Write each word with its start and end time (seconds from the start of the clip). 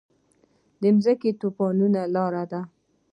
مځکه 0.95 1.29
د 1.33 1.37
طوفانونو 1.41 2.01
لاره 2.15 2.43
ده. 2.51 2.61